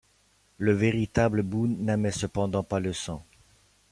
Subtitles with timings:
[0.57, 3.23] Le véritable Boone n'aimait cependant pas le sang.